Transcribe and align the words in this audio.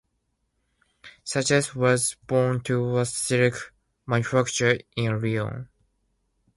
Suchet 1.23 1.75
was 1.75 2.15
born 2.25 2.61
to 2.61 2.97
a 2.97 3.05
silk 3.05 3.71
manufacturer 4.07 4.79
in 4.95 5.21
Lyon. 5.21 5.69